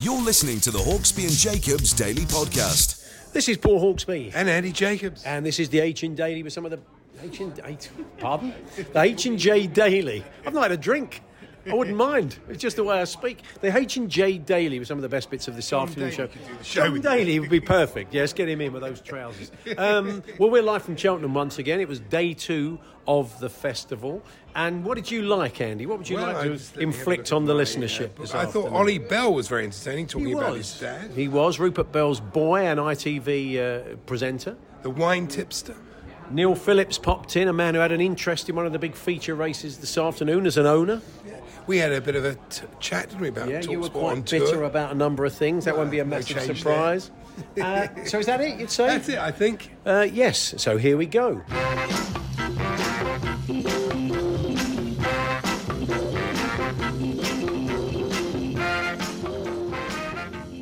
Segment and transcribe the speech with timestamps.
[0.00, 3.32] You're listening to the Hawksbee and Jacobs Daily Podcast.
[3.32, 5.24] This is Paul Hawksbee, And Andy Jacobs.
[5.24, 6.78] and this is the H and Daily with some of the
[7.20, 8.54] H and H, pardon,
[8.92, 10.24] the H and J Daily.
[10.46, 11.22] I've not had a drink.
[11.70, 12.38] I wouldn't mind.
[12.48, 13.40] It's just the way I speak.
[13.60, 16.16] The H and J Daily with some of the best bits of this afternoon Daly
[16.16, 16.26] show.
[16.28, 18.12] could do the show John with Daly would be perfect.
[18.14, 19.50] Yes, get him in with those trousers.
[19.76, 21.80] Um, well, we're live from Cheltenham once again.
[21.80, 24.22] It was day two of the festival.
[24.54, 25.86] And what did you like, Andy?
[25.86, 27.56] What would you Well, like to was- let me have a inflict on the at
[27.56, 28.70] my, listenership uh, this I afternoon?
[28.70, 32.66] thought Oli Bell was very entertaining, talking about his dad, He was Rupert Bell's boy
[32.66, 34.56] and ITV uh, presenter.
[34.82, 35.74] the wine tipster.
[36.30, 38.94] Neil Phillips popped in, a man who had an interest in one of the big
[38.94, 41.00] feature races this afternoon as an owner.
[41.68, 44.24] We had a bit of a t- chat, didn't we, about Yeah, you were quite
[44.24, 44.62] bitter tour.
[44.64, 45.66] about a number of things.
[45.66, 47.10] That Well, won't be a massive change surprise.
[47.62, 48.58] uh, so is that it?
[48.58, 48.86] You'd say?
[48.86, 49.70] That's it, I think.
[49.84, 50.54] Uh, yes.
[50.56, 51.42] So here we go.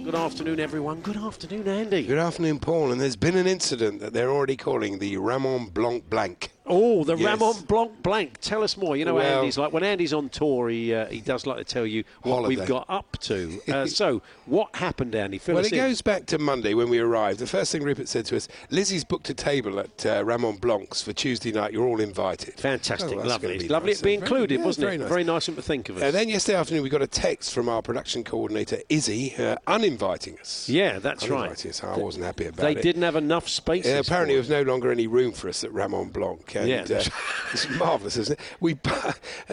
[0.04, 1.00] Good afternoon, everyone.
[1.00, 2.04] Good afternoon, Andy.
[2.06, 2.92] Good afternoon, Paul.
[2.92, 6.50] And there's been an incident that they're already calling the Raymond Blanc Blanc.
[6.69, 7.41] Oh, the Yes.
[7.41, 8.38] Raymond Blanc Blanc.
[8.41, 8.97] Tell us more.
[8.97, 11.65] You know, Well- Andy's like when Andy's on tour, he uh, he does like to
[11.65, 13.60] tell you what we've got up to.
[13.69, 15.38] Uh, so, what happened, Andy?
[15.38, 15.78] Fill Well, it in.
[15.78, 17.38] goes back to Monday when we arrived.
[17.38, 21.03] The first thing Rupert said to us, Lizzie's booked a table at uh, Raymond Blanc's
[21.03, 21.72] for Tuesday night.
[21.72, 22.55] You're all invited.
[22.55, 23.59] Fantastic, Oh, that's lovely.
[23.59, 23.99] be lovely nice.
[23.99, 24.99] to be included, yeah, wasn't very it?
[25.00, 25.09] nice.
[25.09, 26.03] Very nice of to think of us.
[26.03, 30.38] And then yesterday afternoon, we got a text from our production coordinator, Izzy, uh, uninviting
[30.41, 30.69] us.
[30.69, 31.38] yeah, that's right.
[31.41, 31.84] Uninviting us.
[31.84, 32.82] I wasn't happy about They it.
[32.82, 33.87] didn't have enough space.
[33.87, 36.55] Yeah, apparently, there was no longer any room for us at Raymond Blanc.
[36.65, 36.83] Yeah.
[36.99, 37.03] uh,
[37.53, 38.44] it's marvellous, isn't it?
[38.61, 38.77] We,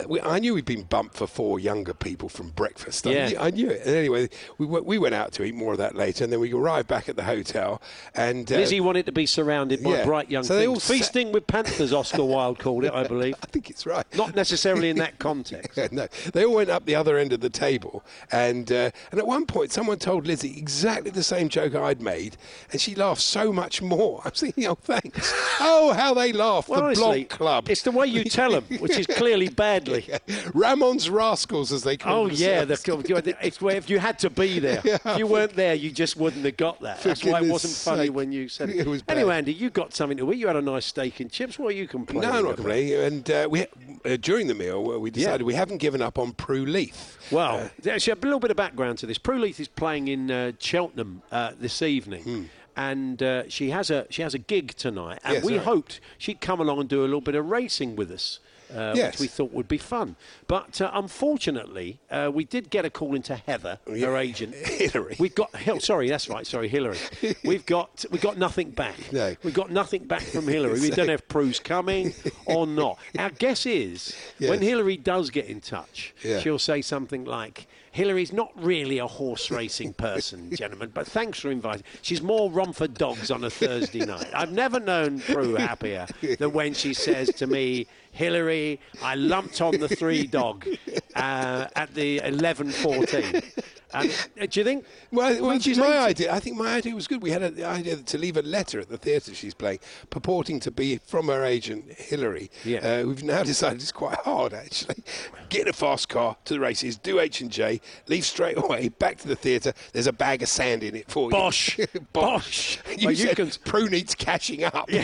[0.08, 3.06] we, I knew we'd been bumped for four younger people from breakfast.
[3.08, 3.28] I, Yeah.
[3.30, 3.82] knew, I knew it.
[3.86, 6.40] And anyway, we, went- we went out to eat more of that later, and then
[6.40, 7.82] we arrived back at the hotel.
[8.16, 10.06] And uh, Lizzie wanted to be surrounded by yeah.
[10.06, 10.70] bright young So they things.
[10.70, 13.36] all sat- Feasting with Panthers, Oscar Wilde called it, I believe.
[13.44, 14.06] I think it's right.
[14.16, 15.78] Not necessarily in that context.
[15.78, 19.20] Yeah, no, they all went up the other end of the table, and uh, and
[19.20, 22.38] at one point, someone told Lizzie exactly the same joke I'd made,
[22.72, 24.22] and she laughed so much more.
[24.24, 25.32] I was thinking, oh, thanks.
[25.60, 26.70] oh, how they laughed.
[26.70, 27.70] Well, the honestly, Club.
[27.70, 30.08] It's the way you tell them, which is clearly badly.
[30.54, 34.82] Raymond's Rascals, as they call Oh yeah, it's where if you had to be there,
[34.84, 37.02] if you weren't there, you just wouldn't have got that.
[37.02, 38.16] That's why it wasn't funny sake.
[38.16, 38.78] when you said it.
[38.78, 39.18] It was bad.
[39.18, 40.38] anyway, Andy, you got something to eat.
[40.38, 41.58] You had a nice steak and chips.
[41.58, 42.30] What are you complaining?
[42.30, 42.94] No, I'm not complaining.
[42.94, 43.66] And uh, we
[44.06, 47.18] uh, during the meal, uh, we decided we haven't given up on Prue Leith.
[47.32, 49.18] Well, actually, a little bit of background to this.
[49.18, 52.50] Prue Leith is playing in uh, Cheltenham uh, this evening.
[52.76, 55.36] And uh, she has a she has a gig tonight, and.
[55.36, 55.64] Yes, we right.
[55.66, 58.40] hoped she'd come along and do a little bit of racing with us,
[58.74, 59.14] uh, Yes.
[59.14, 60.16] which we thought would be fun.
[60.48, 65.16] But uh, unfortunately, uh, we did get a call into Heather, her agent, Hillary.
[65.20, 66.98] We've got Hil- sorry, that's right, sorry, Hillary.
[67.44, 68.96] We've got we got nothing back.
[69.12, 69.36] No.
[69.44, 70.80] We've got nothing back from Hillary.
[70.80, 72.14] We don't know if Prue's coming
[72.46, 72.98] or not.
[73.20, 76.40] Our guess is when Hillary does get in touch, Yeah.
[76.40, 81.52] she'll say something like, Hillary's not really a horse racing person, gentlemen, but thanks for
[81.52, 81.84] inviting.
[82.02, 84.30] She's more Romford dogs on a Thursday night.
[84.34, 86.08] I've never known Prue happier
[86.40, 90.68] than when she says to me, Hillary, I lumped on the three dog
[91.16, 93.63] uh, at the 11.14.
[93.94, 94.12] And,
[94.42, 94.86] uh, do you think?
[95.12, 97.22] Well, well she's my idea, I think my idea was good.
[97.22, 99.80] We had a, the idea to leave a letter at the theatre she's playing,
[100.10, 102.50] purporting to be from her agent Hillary.
[102.64, 102.80] Yeah.
[102.80, 105.04] Uh, we've now decided it's quite hard actually.
[105.50, 108.90] Get in a fast car to the races, do H and J, leave straight away,
[108.90, 109.74] back to the theatre.
[109.92, 111.32] There's a bag of sand in it for you.
[111.32, 111.80] Bosh.
[112.14, 112.80] Bosh.
[112.98, 114.88] You Well, you can- Prue needs cashing up.
[114.88, 115.04] Prue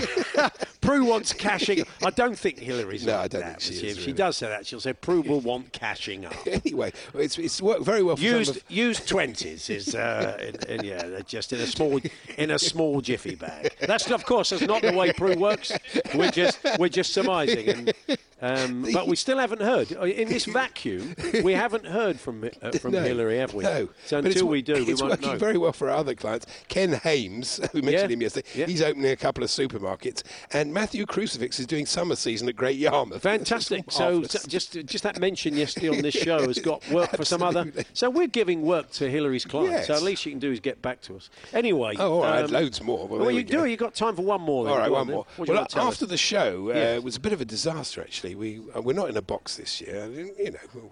[0.90, 1.84] Prue wants cashing.
[2.04, 3.62] I don't think Hillary's No, I don't that.
[3.62, 6.34] think she If is, she does say that, she'll say Prue will want cashing up.
[6.48, 10.36] anyway, it's, it's worked very well for Used used twenties is uh,
[10.68, 12.00] in, in, yeah, they're just in a small
[12.38, 13.72] in a small jiffy bag.
[13.82, 15.72] That's of course that's not the way Prue works.
[16.16, 17.94] We're just we're just surmising, and,
[18.42, 21.14] um, but we still haven't heard in this vacuum.
[21.44, 23.64] We haven't heard from uh, from No, Hillary, have we?
[23.64, 23.90] No.
[24.06, 25.38] So until we do, we it's won't working know.
[25.38, 26.48] very well for our other clients.
[26.68, 28.66] Ken Hames, we mentioned Yeah, him yesterday, yeah.
[28.66, 32.78] he's opening a couple of supermarkets, and Matthew Crucifix is doing summer season at Great
[32.78, 33.22] Yarmouth.
[33.24, 33.84] Fantastic.
[34.00, 37.44] So, so just just that mention yesterday on this show has got work for some
[37.44, 37.72] other.
[37.94, 39.88] So we're giving work to Hillary's clients.
[39.88, 41.30] So at least you can do is get back to us.
[41.54, 41.96] Anyway.
[42.00, 43.08] Oh, all right, I had um, loads more.
[43.08, 43.66] Well, Well, you we do.
[43.66, 44.64] You got time for one more?
[44.66, 44.74] Then.
[44.74, 45.26] All right, Go one on more.
[45.36, 46.12] What do you Well, want to tell after us?
[46.12, 46.98] the show, uh, Yes.
[46.98, 48.00] it was a bit of a disaster.
[48.02, 50.10] Actually, we uh, we're not in a box this year.
[50.10, 50.90] You know,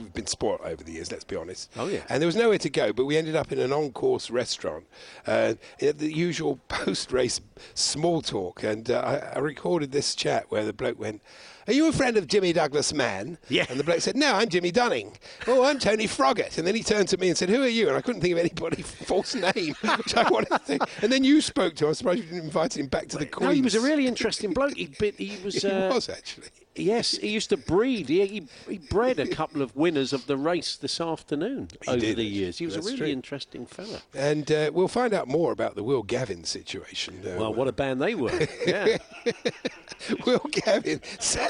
[0.00, 1.10] we've been spoilt over the years.
[1.10, 1.70] Let's be honest.
[1.76, 2.00] Oh, yeah.
[2.08, 4.86] And there was nowhere to go, but we ended up in an on-course restaurant,
[5.26, 7.40] uh, the usual post-race
[7.74, 9.00] small talk, and uh,
[9.32, 11.22] I, I recorded this chat where the bloke went.
[11.66, 13.38] Are you a friend of Jimmy Douglas Mann?
[13.48, 13.64] Yeah.
[13.68, 15.16] And the bloke said, No, I'm Jimmy Dunning.
[15.46, 16.58] Oh, I'm Tony Froggatt.
[16.58, 17.86] And then he turned to me and said, Who are you?
[17.86, 20.82] And I couldn't think of anybody false name, which I wanted to think.
[21.02, 21.88] And then you spoke to him.
[21.90, 23.48] I'm surprised you didn't invite him back to the Queen's.
[23.50, 24.74] No, he was a really interesting bloke.
[24.74, 25.54] He, he was.
[25.62, 26.48] He Uh, was actually.
[26.76, 28.08] Yes, he used to breed.
[28.08, 31.98] He, he, he bred a couple of winners of the race this afternoon He over
[32.00, 32.58] did, the years.
[32.58, 33.06] He was That's a really true.
[33.08, 34.02] interesting fella.
[34.14, 37.22] And uh, we'll find out more about the Will Gavin situation.
[37.26, 38.30] Uh, Well, what a band they were.
[38.66, 38.98] Yeah.
[40.26, 41.00] Will Gavin,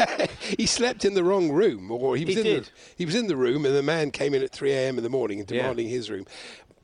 [0.59, 2.65] he slept in the wrong room, or he was He in did.
[2.65, 4.97] The, he was in the room, and the man came in at 3 a.m.
[4.99, 5.63] in the morning and Yeah.
[5.63, 6.27] demanding his room.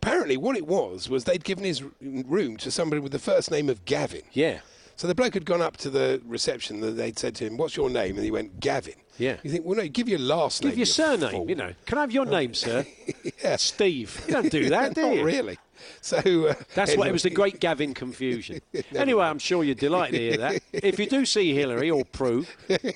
[0.03, 3.69] Apparently, what it was was they'd given his room to somebody with the first name
[3.69, 4.23] of Gavin.
[4.33, 4.61] Yeah.
[4.97, 6.83] So the bloke had gone up to the reception.
[6.83, 9.37] and They'd said to him, "What's your name?" And he went, "Gavin." Yeah.
[9.43, 10.73] You think, well, no, give your last Give name.
[10.73, 11.49] Give your surname, fool.
[11.49, 11.73] you know.
[11.87, 12.85] Can I have your name, sir?
[13.43, 13.57] Yeah.
[13.57, 14.23] Steve.
[14.27, 15.25] You don't do that, do Not you?
[15.25, 15.59] really.
[16.03, 18.61] So uh, That's what it was the great Gavin confusion.
[18.95, 19.25] Anyway.
[19.25, 20.63] I'm sure you're delighted to hear that.
[20.73, 22.45] If you do see Hillary or Prue,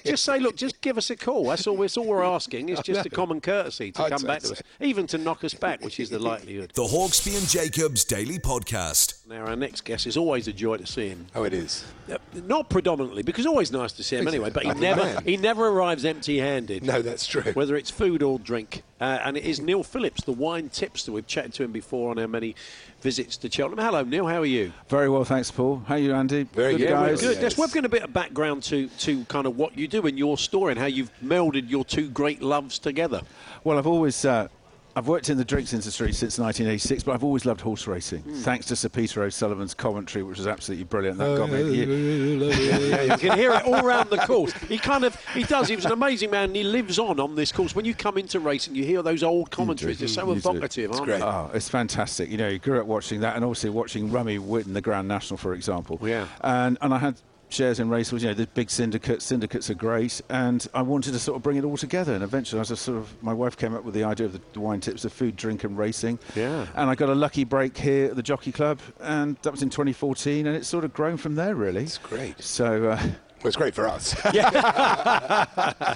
[0.04, 1.46] just say, look, just give us a call.
[1.46, 1.76] That's all.
[1.78, 2.68] That's all we're asking.
[2.68, 5.54] It's just a common courtesy to I'd come back to us, even to knock us
[5.54, 6.72] back, which is the likelihood.
[6.74, 9.19] The Hawksbee and Jacobs Daily Podcast.
[9.30, 11.28] Now, our next guest is always a joy to see him.
[11.36, 11.84] Oh, it is.
[12.12, 14.50] Uh, Not predominantly, because always nice to see him anyway.
[14.50, 15.22] But he never man.
[15.24, 16.82] he never arrives empty-handed.
[16.82, 17.52] No, that's true.
[17.52, 21.12] Whether it's food or drink, uh, and it is Neil Phillips, the wine tipster.
[21.12, 22.56] We've chatted to him before on our many
[23.02, 23.84] visits to Cheltenham.
[23.84, 24.26] Hello, Neil.
[24.26, 24.72] How are you?
[24.88, 25.84] Very well, thanks, Paul.
[25.86, 26.42] How are you, Andy?
[26.52, 27.20] Very good, Yeah, guys.
[27.20, 27.34] good.
[27.34, 27.56] Yes.
[27.56, 30.18] Let's we've got a bit of background to, to kind of what you do in
[30.18, 33.20] your story and how you've melded your two great loves together.
[33.62, 34.48] Well, I've always uh,
[34.96, 38.20] I've worked in the drinks industry since 1986, but I've always loved horse racing.
[38.22, 38.34] Hmm.
[38.40, 41.18] Thanks to Sir Peter O'Sullevan's commentary, which was absolutely brilliant.
[41.18, 41.84] That got Oh, me.
[41.84, 44.52] You can hear it all round the course.
[44.68, 45.68] He kind of he does.
[45.68, 46.44] He was an amazing man.
[46.44, 47.74] and He lives on on this course.
[47.74, 49.98] When you come into racing, you hear those old commentaries.
[49.98, 51.18] They're so evocative, aren't great.
[51.20, 51.24] they?
[51.24, 52.28] Oh, it's fantastic.
[52.30, 55.36] You know, you grew up watching that and obviously watching Rummy win the Grand National,
[55.38, 55.98] for example.
[56.02, 56.26] Yeah.
[56.40, 57.20] And and I had
[57.52, 59.24] shares in races, you know, the big syndicates.
[59.24, 60.20] Syndicates are great.
[60.28, 62.14] And I wanted to sort of bring it all together.
[62.14, 64.40] And eventually I was just sort of, my wife came up with the idea of
[64.52, 66.18] the wine tips of food, drink and racing.
[66.34, 66.66] Yeah.
[66.74, 68.80] And I got a lucky break here at the Jockey Club.
[69.00, 70.46] And that was in 2014.
[70.46, 71.82] And it's sort of grown from there, really.
[71.82, 72.40] It's great.
[72.42, 72.96] So, uh,
[73.42, 74.14] Well, it's great for us.
[74.34, 75.46] Yeah.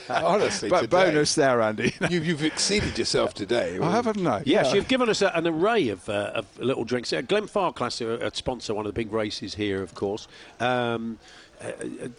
[0.08, 1.94] Honestly, but today, bonus there, Andy.
[2.10, 3.78] You, you've exceeded yourself today.
[3.80, 4.42] I have, haven't I?
[4.46, 7.12] Yes, you've given us a, an array of, uh, of little drinks.
[7.12, 10.26] Uh, Glenfarclas are a sponsor, one of the big races here, of course.
[10.60, 11.18] Um,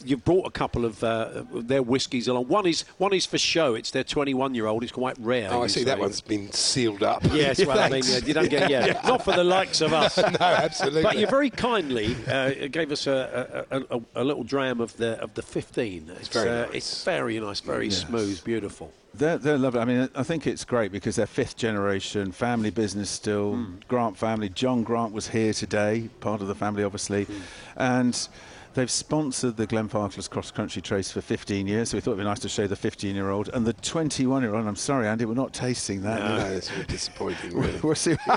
[0.03, 2.47] you've brought a couple of uh, their whiskies along.
[2.47, 3.75] One is one is for show.
[3.75, 4.83] It's their 21 year old.
[4.83, 5.49] It's quite rare.
[5.51, 5.81] Oh, I see.
[5.81, 5.85] say.
[5.85, 7.23] That one's been sealed up.
[7.35, 10.15] Yes, well, I mean, yeah, you don't get yeah, not for the likes of us.
[10.17, 11.03] no, absolutely.
[11.03, 15.19] But you very kindly uh, gave us a, a, a, a little dram of the
[15.21, 16.11] of the 15.
[16.17, 16.75] It's, very uh, nice.
[16.75, 18.93] it's very nice, very smooth, beautiful.
[19.17, 19.79] They're, they're lovely.
[19.79, 23.55] I mean, I think it's great because they're fifth generation, family business still.
[23.55, 23.75] Hmm.
[23.87, 24.49] Grant family.
[24.49, 27.25] John Grant was here today, part of the family, obviously.
[27.25, 27.41] Hmm.
[27.77, 28.27] And
[28.75, 32.25] they've sponsored the Glenfarclas Cross Country Chase for 15 years, so we thought it'd be
[32.25, 33.49] nice to show the 15 year old.
[33.53, 36.19] And the 21 year old, I'm sorry, Andy, we're not tasting that.
[36.19, 37.57] no, that's really disappointing.
[37.57, 37.79] Really.
[37.81, 38.15] We'll see.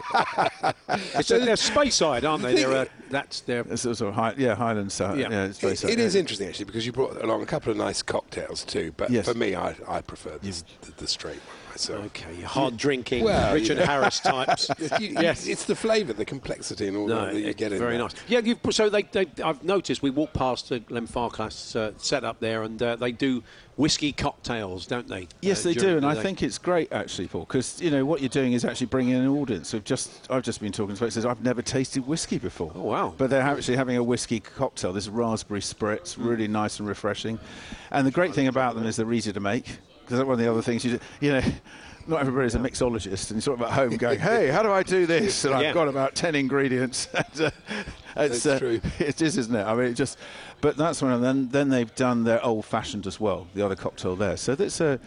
[1.15, 2.55] It's a, they're Speyside, aren't they?
[2.55, 5.19] They're, uh, that's their It's sort of high, yeah, Highland side.
[5.19, 5.29] Yeah.
[5.31, 5.91] Yeah, it's very It, sad.
[5.91, 8.93] it is interesting actually because you brought along a couple of nice cocktails too.
[8.97, 9.27] But Yes.
[9.27, 10.51] for me, I, I prefer the,
[10.83, 11.57] the, the straight one
[11.89, 12.05] myself.
[12.07, 13.87] Okay, hard drinking, Well, Richard you know.
[13.87, 14.71] Harris types.
[15.01, 15.47] You- you- yes.
[15.47, 18.01] it's the flavour, the complexity, and all No, that that you get in very there.
[18.03, 18.15] nice.
[18.27, 22.41] Yeah, you've, so they, they, I've noticed we walk past the Glenfarclas uh, set up
[22.41, 23.43] there, and uh, they do
[23.77, 25.29] whiskey cocktails, don't they?
[25.41, 26.23] Yes, uh, they do, and the I day?
[26.23, 29.23] think it's great actually, Paul, because you know what you're doing is actually bringing in
[29.23, 29.73] an audience.
[29.73, 31.15] We've just, I've just been talking to folks.
[31.15, 32.73] Says I've never tasted whiskey before.
[32.75, 33.15] Oh, wow.
[33.17, 34.93] But they're actually having a whiskey cocktail.
[34.93, 36.27] This raspberry spritz, Mm.
[36.29, 37.39] really nice and refreshing.
[37.93, 39.79] And the great thing about them is they're easy to make.
[40.09, 41.43] Because one of the other things you do, you know.
[42.07, 44.83] not everybody's a mixologist and you're sort of at home going, hey, how do I
[44.83, 45.45] do this?
[45.45, 45.69] And Yeah.
[45.69, 47.07] I've got about 10 ingredients.
[47.15, 47.51] and, uh,
[48.17, 48.81] it's, That's true.
[48.99, 49.63] It is, isn't it?
[49.63, 50.19] I mean, it just,
[50.63, 51.13] but that's one.
[51.13, 54.39] And then, then they've done their old fashioned as well, the other cocktail there.
[54.39, 54.99] So that's a,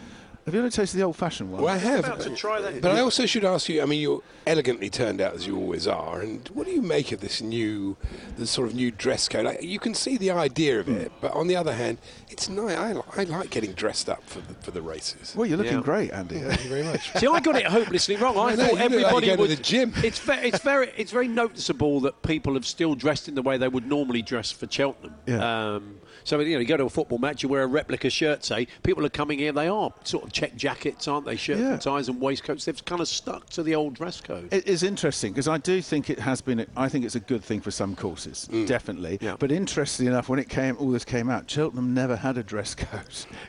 [0.44, 1.62] have you ever tasted the old fashioned one?
[1.62, 2.04] Well, I have.
[2.04, 2.80] About to try that.
[2.82, 3.80] But I also should ask you.
[3.82, 6.20] I mean, you're elegantly turned out as you always are.
[6.20, 7.96] And what do you make of this new,
[8.36, 9.44] the sort of new dress code?
[9.44, 12.76] Like, you can see the idea of it, but on the other hand, it's nice.
[12.76, 15.34] I, li- I like getting dressed up for the, for the races.
[15.36, 15.80] Well, you're looking Yeah.
[15.82, 16.40] great, Andy.
[16.40, 17.12] Thank you very much.
[17.18, 18.36] See, I got it hopelessly wrong.
[18.36, 19.56] I, I know, thought you look like everybody you're going would.
[19.56, 19.92] to the gym.
[20.02, 23.58] It's ve- it's very it's very noticeable that people have still dressed in the way
[23.58, 25.14] they would normally dress for Cheltenham.
[25.26, 25.74] Yeah.
[25.74, 28.44] Um, so you know, you go to a football match, you wear a replica shirt.
[28.44, 29.52] Say, people are coming here.
[29.52, 31.36] They are sort of check jackets, aren't they?
[31.36, 31.72] Shirts Yeah.
[31.72, 32.64] and ties and waistcoats.
[32.64, 34.52] They've kind of stuck to the old dress code.
[34.52, 36.66] It is interesting because I do think it has been.
[36.76, 38.66] I think it's a good thing for some courses, mm.
[38.66, 39.18] definitely.
[39.20, 39.36] Yeah.
[39.38, 41.50] But interestingly enough, when it came, all this came out.
[41.50, 43.00] Cheltenham never had a dress code.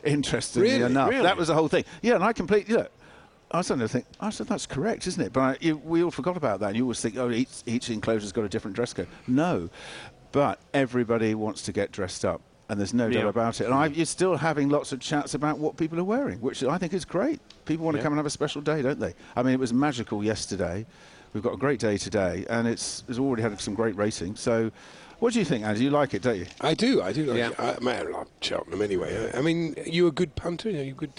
[0.04, 0.84] interestingly Really?
[0.84, 1.22] enough, Really?
[1.22, 1.84] that was the whole thing.
[2.02, 2.90] Yeah, and I completely look.
[3.50, 4.06] I to think.
[4.20, 5.32] I said that's correct, isn't it?
[5.32, 6.68] But I, you, we all forgot about that.
[6.68, 9.06] And you always think, oh, each, each enclosure's got a different dress code.
[9.28, 9.70] No,
[10.32, 12.40] but everybody wants to get dressed up.
[12.68, 13.64] And there's no doubt about it.
[13.66, 16.78] And I, you're still having lots of chats about what people are wearing, which I
[16.78, 17.40] think is great.
[17.66, 19.14] People want to come and have a special day, don't they?
[19.36, 20.86] I mean, it was magical yesterday.
[21.34, 24.36] We've got a great day today, and it's, it's already had some great racing.
[24.36, 24.70] So,
[25.18, 25.84] what do you think, Andy?
[25.84, 26.46] You like it, don't you?
[26.60, 27.24] I do, I do.
[27.26, 27.50] Like Yeah.
[27.50, 27.60] it.
[27.60, 29.30] I, man, I like Cheltenham anyway.
[29.34, 30.70] I, I mean, you are a good punter?
[30.70, 31.12] you're you good?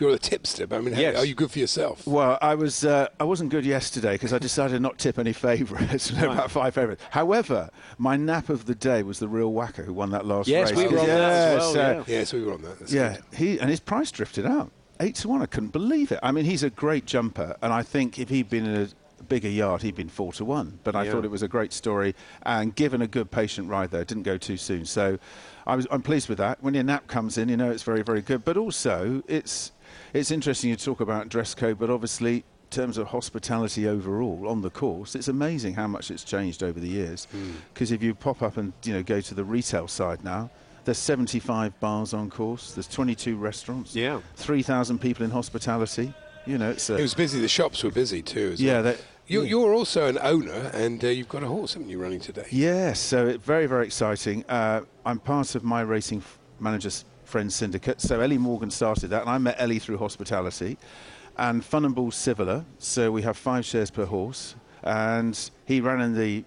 [0.00, 1.16] You're a tipster, but I mean, how- Yes.
[1.18, 2.06] are you good for yourself?
[2.06, 5.32] Well, I was uh, I wasn't good yesterday because I decided not to tip any
[5.48, 6.12] favourites.
[6.12, 7.02] no, about five favourites.
[7.10, 10.70] However, my nap of the day was the real whacker who won that last Yes,
[10.70, 10.78] race.
[10.78, 11.20] we were on that
[11.58, 12.18] as well, uh, yeah.
[12.18, 12.78] Yeah, so we were on that.
[12.78, 13.38] That's Yeah, good.
[13.38, 15.42] he and his price drifted out eight to one.
[15.42, 16.18] I couldn't believe it.
[16.22, 18.88] I mean, he's a great jumper, and I think if he'd been in a
[19.28, 20.78] bigger yard, he'd been four to one.
[20.84, 21.12] But I Yeah.
[21.12, 24.36] thought it was a great story, and given a good patient ride there, didn't go
[24.38, 24.84] too soon.
[24.84, 25.18] So
[25.66, 26.62] I was I'm pleased with that.
[26.62, 28.44] When your nap comes in, you know it's very very good.
[28.44, 29.72] But also it's
[30.12, 32.44] it's interesting you talk about dress code, but obviously.
[32.68, 36.80] In terms of hospitality overall on the course, it's amazing how much it's changed over
[36.80, 37.28] the years.
[37.30, 37.52] Hmm.
[37.72, 40.50] Because if you pop up and you know go to the retail side now,
[40.84, 42.72] there's 75 bars on course.
[42.72, 43.94] There's 22 restaurants.
[43.94, 44.20] Yeah.
[44.34, 46.12] 3,000 people in hospitality.
[46.46, 47.40] You know, it's a, It was busy.
[47.40, 48.50] The shops were busy too.
[48.54, 48.74] As yeah.
[48.74, 48.82] well.
[48.84, 49.50] That, You're, yeah.
[49.50, 52.46] you're also an owner, and uh, you've got a horse, haven't you, running today?
[52.50, 54.44] Yes, so it, very, very exciting.
[54.48, 58.00] Uh, I'm part of my racing f- managers friends syndicate.
[58.00, 60.78] So Ellie Morgan started that, and I met Ellie through hospitality.
[61.36, 64.54] And Funambule Sivola, so we have five shares per horse.
[64.82, 66.44] And he ran in the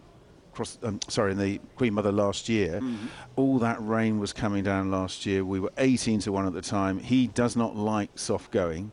[0.54, 2.82] cross, um, sorry, in the Queen Mother last year.
[3.36, 5.46] All that rain was coming down last year.
[5.46, 7.00] We were 18 to one at the time.
[7.00, 8.92] He does not like soft going.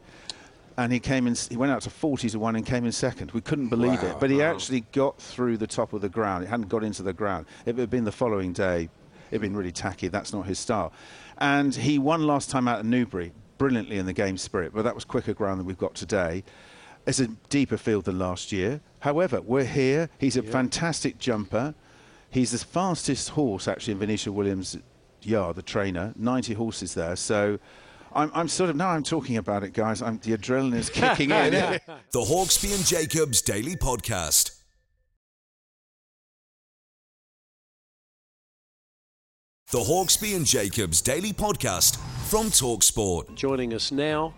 [0.79, 1.35] And he came in.
[1.35, 3.31] He went out to 40 to one and came in second.
[3.33, 4.17] We couldn't believe it, Wow.
[4.21, 6.45] but he actually got through the top of the ground.
[6.45, 7.47] It hadn't got into the ground.
[7.65, 8.91] If it had been the following day,
[9.31, 10.09] it'd been really tacky.
[10.09, 10.93] That's not his style.
[11.39, 14.95] And he won last time out at Newbury, brilliantly in the game spirit, but that
[14.95, 16.45] was quicker ground than we've got today.
[17.07, 18.81] It's a deeper field than last year.
[19.01, 20.11] However, we're here.
[20.19, 21.75] He's a fantastic jumper.
[22.29, 24.77] He's the fastest horse actually in Venetia Williams'
[25.23, 26.13] yard, the trainer.
[26.17, 27.17] 90 horses there.
[27.17, 27.59] So
[28.17, 30.01] I'm, I'm sort of now I'm talking about it, guys.
[30.01, 31.53] I'm, the adrenaline is kicking in.
[32.13, 34.53] The Hawksbee and Jacobs Daily Podcast.
[39.71, 41.97] The Hawksbee and Jacobs Daily Podcast
[42.31, 43.35] from Talksport.
[43.35, 44.33] Joining us now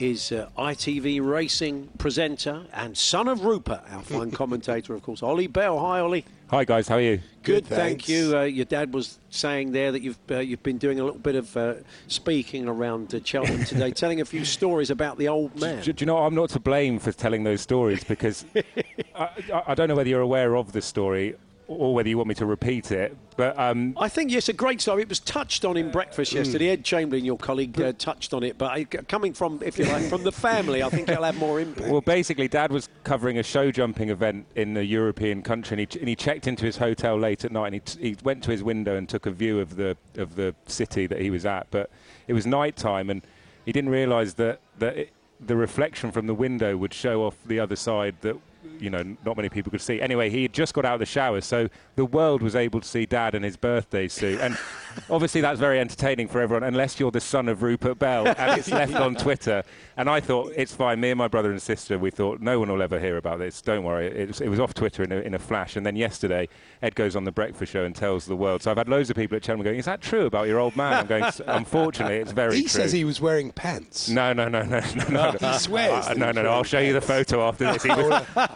[0.00, 5.46] is uh, ITV racing presenter and son of Rupert, our fine commentator, of course, Oli
[5.46, 5.78] Bell.
[5.78, 6.24] Hi, Oli.
[6.48, 7.18] Hi guys, how are you?
[7.44, 8.36] Good, Good, thank you.
[8.36, 11.36] Uh, your dad was saying there that you've uh, you've been doing a little bit
[11.36, 11.74] of uh,
[12.08, 15.82] speaking around uh, Cheltenham today, telling a few stories about the old man.
[15.84, 18.44] Do, do you know I'm not to blame for telling those stories because
[19.14, 21.36] I, I- I don't know whether you're aware of the story
[21.70, 23.16] or whether you want me to repeat it.
[23.36, 25.02] But um, I think yes, a great story.
[25.02, 26.70] It was touched on in breakfast yesterday.
[26.70, 28.58] Ed Chamberlain, your colleague, uh, touched on it.
[28.58, 31.60] But I, coming from, if you like, from the family, I think it'll have more
[31.60, 31.88] impact.
[31.88, 35.98] well, basically, Dad was covering a show jumping event in a European country, and he,
[36.00, 38.50] and he checked into his hotel late at night, and he, t- he went to
[38.50, 41.68] his window and took a view of the of the city that he was at.
[41.70, 41.88] But
[42.26, 43.22] it was night time, and
[43.64, 47.60] he didn't realise that that it, the reflection from the window would show off the
[47.60, 48.36] other side that
[48.78, 50.00] you know not many people could see.
[50.00, 52.88] Anyway, he had just got out of the shower, so the world was able to
[52.88, 54.56] see Dad in his birthday suit, and
[55.10, 58.70] obviously that's very entertaining for everyone, unless you're the son of Rupert Bell, and it's
[58.72, 59.62] left on Twitter.
[59.96, 60.98] And I thought it's fine.
[61.00, 63.60] Me and my brother and sister, we thought no one will ever hear about this.
[63.60, 64.06] Don't worry.
[64.06, 65.76] It was, it was off Twitter in a, in a flash.
[65.76, 66.48] And then yesterday,
[66.80, 68.62] Ed goes on the breakfast show and tells the world.
[68.62, 70.74] So I've had loads of people at Cheltenham going, "Is that true about your old
[70.74, 72.56] man?" I'm going, "Unfortunately, it's very true.
[72.56, 74.08] He true." says he was wearing pants.
[74.08, 75.52] No, no, no, no, no, no.
[75.52, 76.48] He swears Uh, no, no, no.
[76.50, 77.84] I'll wearing show you the photo after this.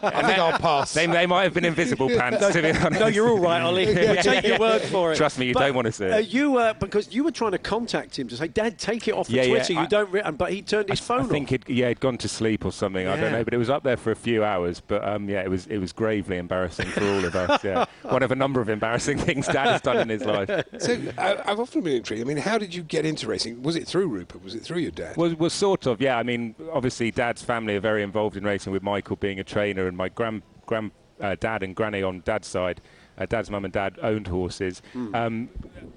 [0.00, 0.92] He was, I think I'll pass.
[0.94, 3.00] They, they might have been invisible pants, to be honest.
[3.00, 3.84] No, you're all right, Oli.
[3.94, 5.16] We'll take your word for it.
[5.16, 6.12] Trust me, you But, don't want to see it.
[6.12, 9.14] Uh, you uh, because you were trying to contact him to say, Dad, take it
[9.14, 9.72] off the Yeah, yeah, Twitter.
[9.74, 10.10] you I- don't.
[10.10, 11.26] Re-, but he turned his phone off.
[11.26, 11.50] I think off.
[11.50, 13.06] he'd, yeah, he'd gone to sleep or something.
[13.06, 14.80] I don't know, but it was up there for a few hours.
[14.80, 17.62] But um, yeah, it was it was gravely embarrassing for all of us.
[17.64, 20.50] Yeah, one of a number of embarrassing things Dad has done in his life.
[20.78, 22.20] So I, I've often been intrigued.
[22.22, 23.62] I mean, how did you get into racing?
[23.62, 24.42] Was it through Rupert?
[24.44, 25.16] Was it through your dad?
[25.16, 26.18] Was was sort of yeah.
[26.18, 29.84] I mean, obviously, Dad's family are very involved in racing, with Michael being a trainer
[29.87, 32.81] and my grand grand uh, dad and granny on Dad's side.
[33.17, 34.83] Uh, Dad's mum and dad owned horses.
[35.14, 35.49] Um,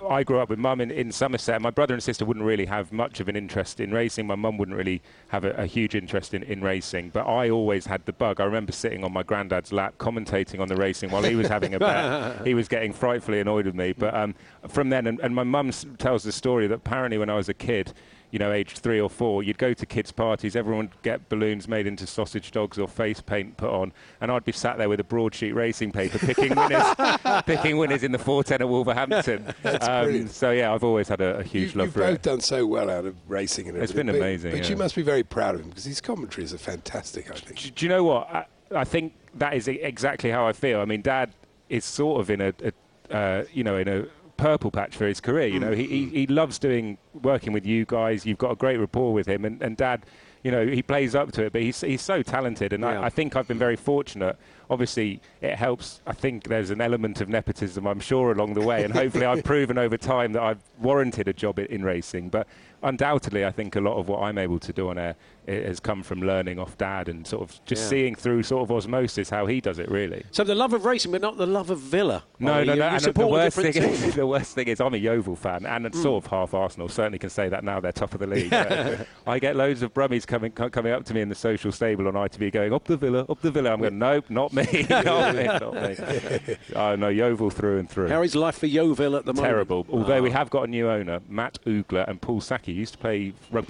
[0.08, 1.60] I grew up with mum in, in Somerset.
[1.64, 4.28] My brother and sister wouldn't really have much of an interest in racing.
[4.28, 7.10] My mum wouldn't really have a, a huge interest in, in racing.
[7.10, 8.40] But I always had the bug.
[8.40, 11.74] I remember sitting on my granddad's lap commentating on the racing while he was having
[11.74, 12.46] a bet.
[12.46, 13.94] he was getting frightfully annoyed with me.
[13.94, 14.36] But um,
[14.68, 17.56] from then, and, and my mum tells the story that apparently when I was a
[17.56, 17.94] kid,
[18.32, 21.68] you know, aged three or four, you'd go to kids' parties, everyone would get balloons
[21.68, 25.00] made into sausage dogs or face paint put on, and I'd be sat there with
[25.00, 26.84] a broadsheet racing paper picking winners,
[27.46, 29.54] picking winners in the 410 at Wolverhampton.
[29.88, 32.42] Um, so yeah, I've always had a, a huge you, love you've for both done
[32.42, 34.80] so well out of racing and It's been but- amazing, But, you yeah.
[34.80, 37.30] must be very proud of him because his commentaries are fantastic.
[37.32, 37.60] I think.
[37.62, 38.30] do, do you know what?
[38.30, 40.80] I, I think that is exactly how I feel.
[40.80, 41.32] I mean, Dad
[41.70, 42.72] is sort of in a, a
[43.16, 44.06] uh, you know, in a
[44.38, 45.48] purple patch for his career.
[45.48, 46.16] You know, he, he mm-hmm.
[46.16, 48.26] he loves doing working with you guys.
[48.26, 50.06] You've got a great rapport with him, and, and Dad.
[50.44, 53.02] You know, he plays up to it, but he's, he's so talented, and Yeah.
[53.02, 54.38] I, I think I've been very fortunate.
[54.70, 56.00] Obviously, it helps.
[56.06, 59.44] I think there's an element of nepotism, I'm sure, along the way, and hopefully, I've
[59.54, 62.30] proven over time that I've warranted a job in, in racing.
[62.30, 62.48] But
[62.84, 65.16] undoubtedly, I think a lot of what I'm able to do on air
[65.48, 67.90] i- has come from learning off Dad and sort of just Yeah.
[67.90, 69.90] seeing through sort of osmosis how he does it.
[69.90, 70.24] Really.
[70.32, 72.24] So the love of racing, but not the love of Villa.
[72.40, 72.66] No, Oli.
[72.66, 72.74] no, no.
[72.76, 75.36] You and the support a worst thing is, the worst thing is, I'm a Yeovil
[75.36, 76.90] fan and sort of half Arsenal.
[76.90, 78.50] Certainly can say that now they're top of the league.
[78.52, 82.08] But I get loads of brummies coming coming up to me in the social stable
[82.08, 83.72] on ITV, going up the Villa, up the Villa.
[83.72, 86.58] I'm going, nope, not me, not me, not me.
[86.76, 88.08] Oh no, Yeovil through and through.
[88.10, 89.52] How is life for Yeovil at the moment?
[89.52, 89.86] Terrible.
[89.90, 90.22] Although Ah.
[90.22, 93.70] we have got a new owner, Matt Oogler and Paul Sackey used to play rugby.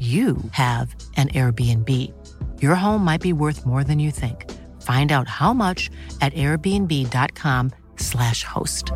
[0.00, 2.10] you have an Airbnb.
[2.62, 4.50] Your home might be worth more than you think.
[4.80, 5.90] Find out how much
[6.22, 8.92] at airbnb.com/slash host.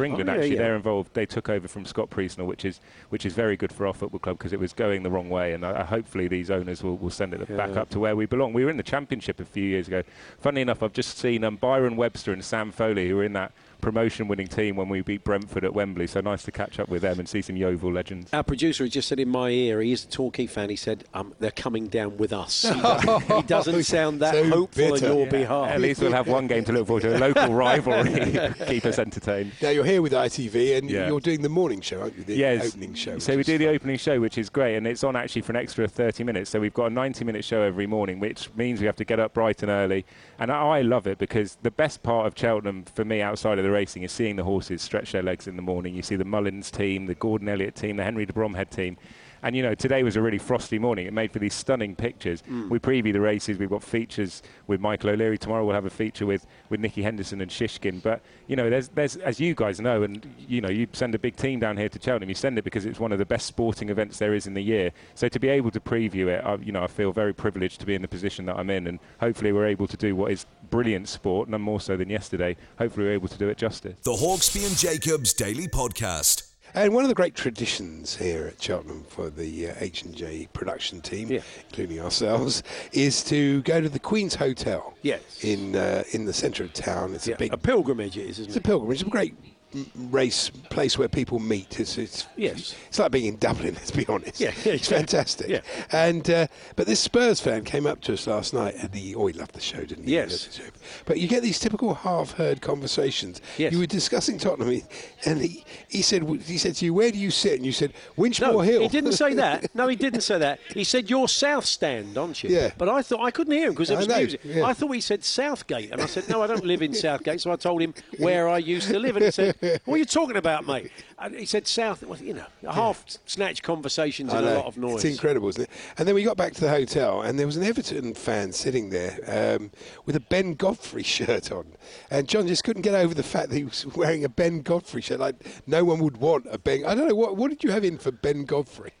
[0.00, 0.30] for England.
[0.30, 0.62] Oh, yeah, actually, yeah.
[0.62, 1.14] they're involved.
[1.14, 4.18] They took over from Scott Priestnall, which is which is very good for our football
[4.18, 5.52] club because it was going the wrong way.
[5.52, 8.26] And I, I hopefully these owners will, will send it back up to where we
[8.26, 8.52] belong.
[8.52, 10.02] We were in the Championship a few years ago.
[10.38, 13.52] Funny enough, I've just seen um, Byron Webster and Sam Foley, who were in that
[13.80, 16.06] promotion-winning team when we beat Brentford at Wembley.
[16.06, 18.32] So nice to catch up with them and see some Yeovil legends.
[18.32, 20.70] Our producer has just said in my ear, he is a Torquay fan.
[20.70, 24.44] He said, um, "They're coming down with us." He doesn't, he doesn't sound that So
[24.48, 25.06] hopeful bitter.
[25.06, 25.30] on your Yeah.
[25.30, 25.70] behalf.
[25.70, 27.16] At least we'll have one game to look forward to.
[27.16, 29.52] A local rivalry keep us entertained.
[29.60, 31.08] Now you're here with ITV and Yeah.
[31.08, 32.24] you're doing the morning show, aren't you?
[32.24, 32.68] The Yes.
[32.68, 33.18] opening show.
[33.18, 35.52] So we is do the opening show, which is great, and it's on actually for
[35.52, 36.50] an extra 30 minutes.
[36.50, 39.34] So we've got a 90-minute show every morning, which means we have to get up
[39.34, 40.04] bright and early.
[40.38, 43.64] And I I love it because the best part of Cheltenham for me, outside of
[43.64, 45.94] the racing, is seeing the horses stretch their legs in the morning.
[45.94, 48.96] You see the Mullins team, the Gordon Elliott team, the Henry de Bromhead team.
[49.42, 51.06] And you know, today was a really frosty morning.
[51.06, 52.42] It made for these stunning pictures.
[52.42, 52.68] Mm.
[52.68, 53.58] We preview the races.
[53.58, 55.64] We've got features with Michael O'Leary tomorrow.
[55.64, 58.02] We'll have a feature with, with Nicky Henderson and Shishkin.
[58.02, 61.18] But you know, there's there's as you guys know, and you know, you send a
[61.18, 62.28] big team down here to Cheltenham.
[62.28, 64.62] You send it because it's one of the best sporting events there is in the
[64.62, 64.92] year.
[65.14, 67.86] So to be able to preview it, I, you know, I feel very privileged to
[67.86, 70.46] be in the position that I'm in, and hopefully we're able to do what is
[70.70, 72.56] brilliant sport, none more so than yesterday.
[72.78, 73.98] Hopefully we're able to do it justice.
[74.02, 76.46] The Hawksbee and Jacobs Daily Podcast.
[76.72, 81.28] And one of the great traditions here at Cheltenham for the uh, H&J production team,
[81.28, 81.40] Yeah.
[81.68, 84.94] including ourselves, is to go to the Queen's Hotel.
[85.02, 85.42] Yes.
[85.42, 87.12] In uh, in the centre of town.
[87.14, 89.00] It's Yeah, a big a pilgrimage it is, isn't It's a pilgrimage.
[89.00, 89.49] It's a great m-
[89.94, 91.78] race place where people meet.
[91.80, 92.74] It's, it's Yes.
[92.88, 93.74] It's like being in Dublin.
[93.74, 94.40] Let's be honest.
[94.40, 95.48] Yeah, yeah, it's fantastic.
[95.48, 95.60] Yeah.
[95.92, 99.26] And uh, but this Spurs fan came up to us last night, and he oh
[99.26, 100.12] he loved the show, didn't he?
[100.14, 100.44] Yes.
[100.44, 101.02] He loved the show.
[101.06, 103.40] But you get these typical half-heard conversations.
[103.58, 103.72] Yes.
[103.72, 104.80] You were discussing Tottenham,
[105.24, 107.92] and he, he said he said to you, "Where do you sit?" And you said,
[108.16, 109.68] "Winchmore No, Hill." he didn't say that.
[109.80, 110.58] No, he didn't say that.
[110.74, 112.50] He said you're South Stand, aren't you?
[112.50, 112.70] Yeah.
[112.76, 114.40] But I thought I couldn't hear him because there I was know, music.
[114.44, 114.64] yeah.
[114.64, 117.40] I thought he said Southgate, and I said no, I don't live in Southgate.
[117.40, 120.04] So I told him where I used to live, and he said, "What are you
[120.04, 120.90] talking about, mate?"
[121.22, 122.02] And he said South.
[122.02, 125.04] Well, you know, half snatch conversations and a lot of noise.
[125.04, 125.70] It's incredible, isn't it?
[125.98, 128.88] And then we got back to the hotel, and there was an Everton fan sitting
[128.88, 129.18] there
[129.58, 129.70] um,
[130.06, 131.66] with a Ben Godfrey shirt on.
[132.10, 135.02] And John just couldn't get over the fact that he was wearing a Ben Godfrey
[135.02, 135.20] shirt.
[135.20, 136.86] Like, no one would want a Ben.
[136.86, 138.92] I don't know, what, what did you have in for Ben Godfrey?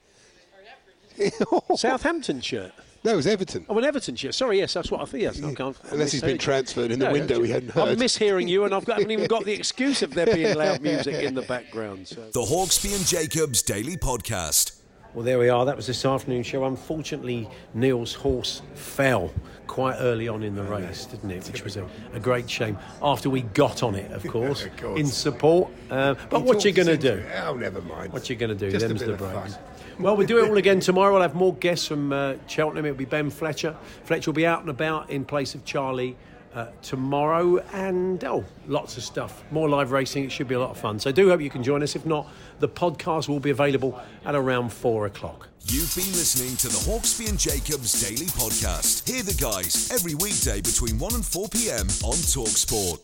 [1.76, 2.72] Southampton shirt.
[3.02, 3.64] No, it was Everton.
[3.68, 4.34] Oh, an Everton shirt.
[4.34, 5.22] Sorry, yes, that's what I think.
[5.22, 6.40] Yes, I can't, Unless he's been misheard.
[6.40, 7.80] transferred in the No, window, we hadn't heard.
[7.82, 7.98] I'm heard.
[7.98, 11.14] mishearing you, and I've got, haven't even got the excuse of there being loud music
[11.22, 12.08] in the background.
[12.08, 12.16] So.
[12.32, 14.76] The Hawksbee and Jacobs Daily Podcast.
[15.14, 15.64] Well, there we are.
[15.64, 16.64] That was this afternoon show.
[16.66, 19.32] Unfortunately, Neil's horse fell
[19.66, 21.46] quite early on in the race, didn't it?
[21.46, 22.76] Which was a, a great shame.
[23.02, 25.00] After we got on it, of course, of course.
[25.00, 25.70] in support.
[25.90, 27.24] Uh, but He what you going to do?
[27.44, 28.12] Oh, never mind.
[28.12, 28.70] What you going to do?
[28.70, 29.58] Just a Them's bit the of breaks.
[30.00, 30.04] Fun.
[30.04, 31.12] Well, we'll do it all again tomorrow.
[31.12, 32.86] We'll have more guests from uh, Cheltenham.
[32.86, 33.76] It'll be Ben Fletcher.
[34.04, 36.16] Fletcher will be out and about in place of Charlie
[36.54, 37.58] uh, tomorrow.
[37.74, 39.44] And, oh, lots of stuff.
[39.50, 40.24] More live racing.
[40.24, 40.98] It should be a lot of fun.
[40.98, 41.96] So do hope you can join us.
[41.96, 42.28] If not,
[42.60, 45.48] the podcast will be available at around four o'clock.
[45.66, 49.06] You've been listening to the Hawksbee and Jacobs Daily Podcast.
[49.06, 51.86] Hear the guys every weekday between 1 and 4 p.m.
[52.02, 53.00] on Talksport.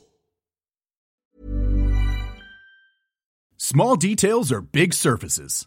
[3.58, 5.66] Small details are big surfaces.